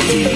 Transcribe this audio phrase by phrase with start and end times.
[0.00, 0.35] should be.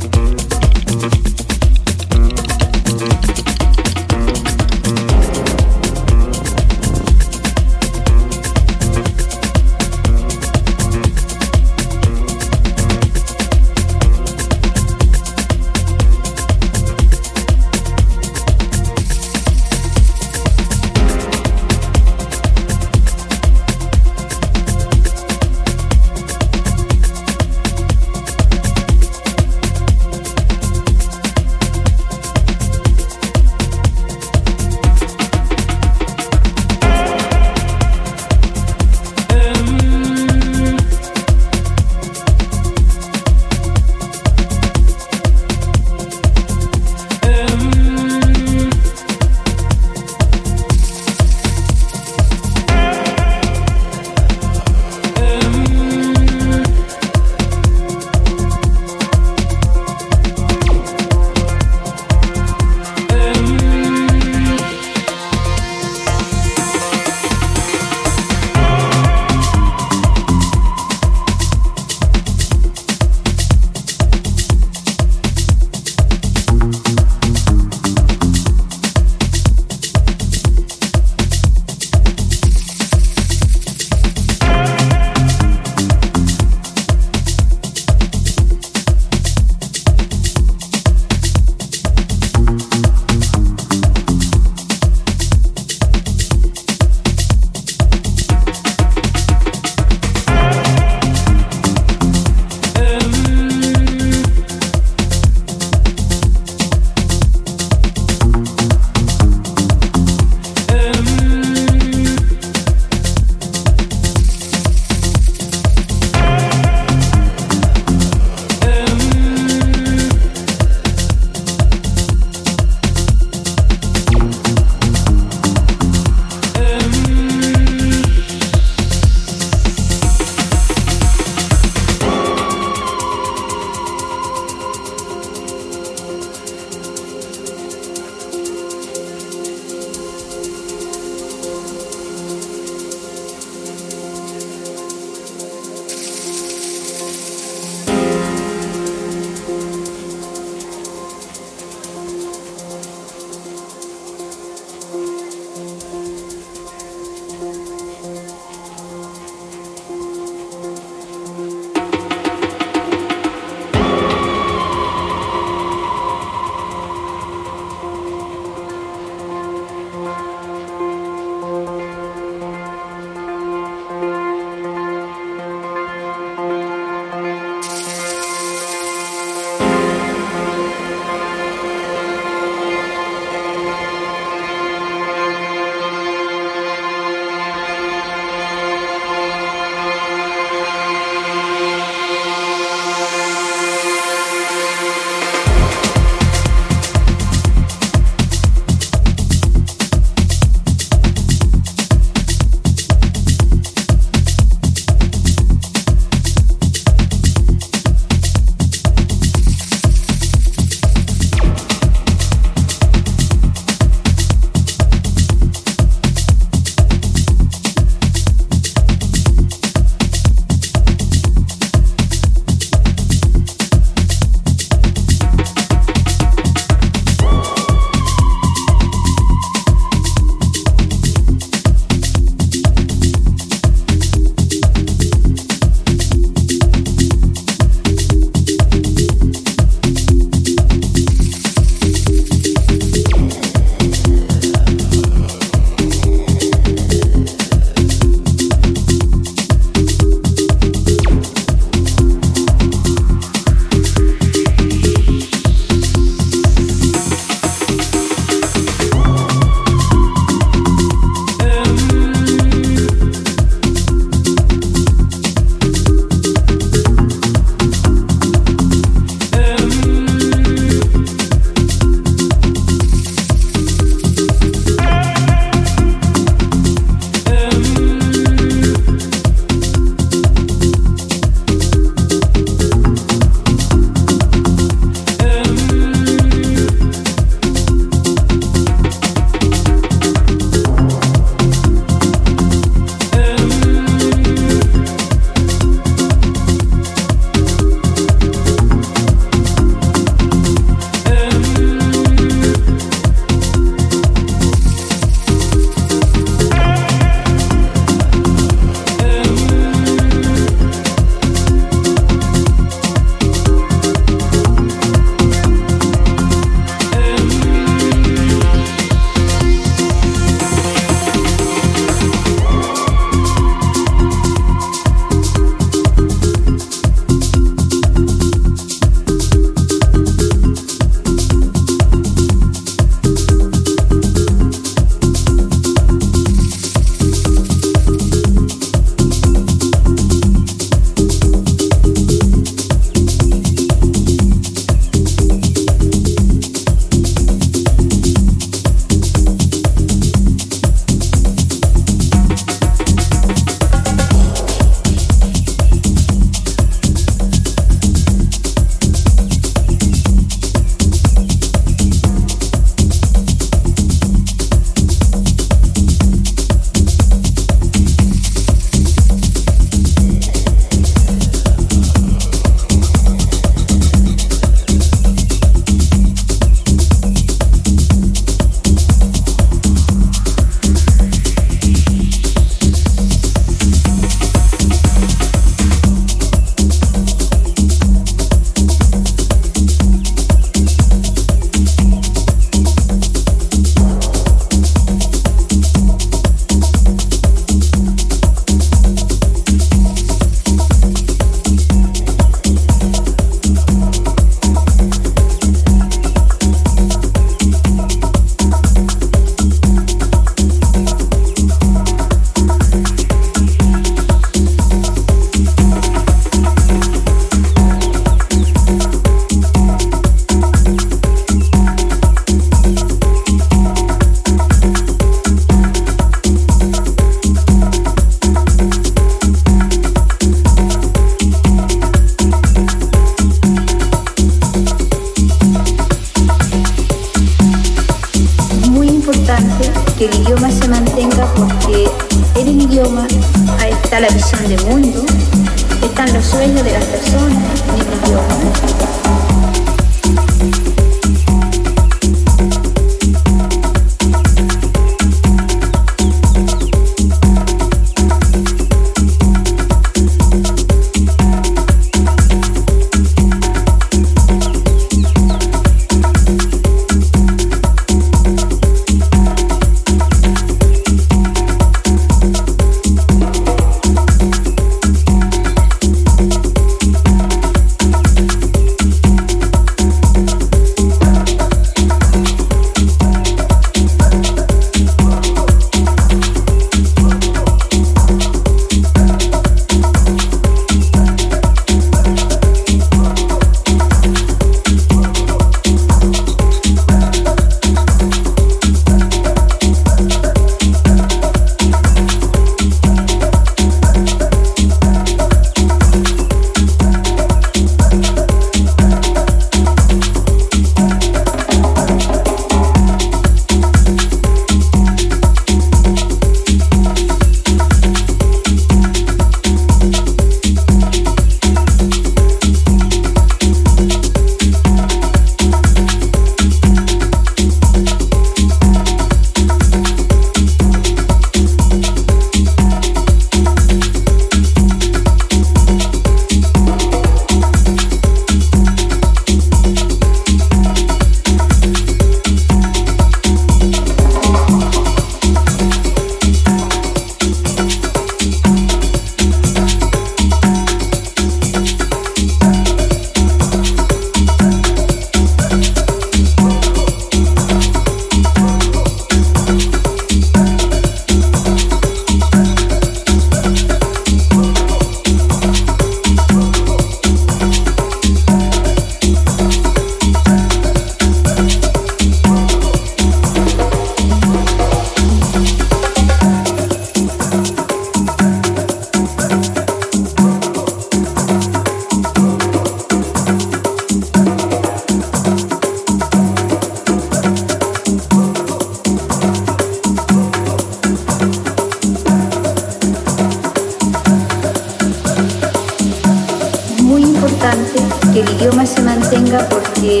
[599.80, 600.00] porque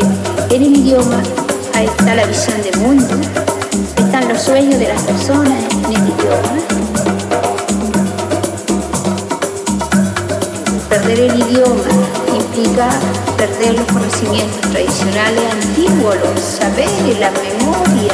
[0.54, 1.22] en el idioma
[1.80, 3.14] está la visión del mundo,
[3.96, 6.58] están los sueños de las personas en el idioma.
[10.88, 11.84] Perder el idioma
[12.34, 12.90] implica
[13.38, 18.12] perder los conocimientos tradicionales antiguos, los saberes, la memoria,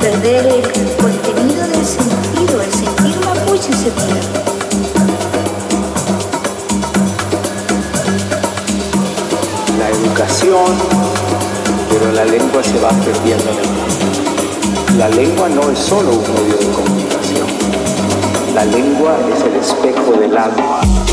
[0.00, 4.55] perder el contenido del sentido, el sentido mapuche se pierde.
[10.46, 10.76] educación,
[11.90, 14.98] pero la lengua se va perdiendo en el mundo.
[14.98, 17.46] La lengua no es solo un medio de comunicación,
[18.54, 21.05] la lengua es el espejo del alma.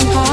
[0.00, 0.29] I'm high.